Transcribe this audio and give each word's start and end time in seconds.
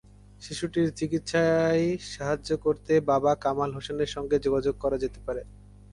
শিশুটির 0.41 0.87
চিকিত্সায় 0.95 1.85
সাহায্য 2.11 2.49
করতে 2.57 2.93
বাবা 3.11 3.31
কামাল 3.35 3.69
হোসেনের 3.73 4.13
সঙ্গে 4.15 4.37
যোগাযোগ 4.45 4.75
করা 4.83 4.97
যেতে 5.03 5.19
পারে। 5.27 5.41